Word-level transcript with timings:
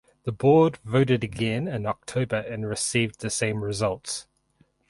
The 0.23 0.31
Board 0.31 0.77
voted 0.83 1.23
again 1.23 1.67
in 1.67 1.85
October 1.85 2.37
and 2.37 2.65
received 2.67 3.19
the 3.19 3.29
same 3.29 3.63
results. 3.63 4.25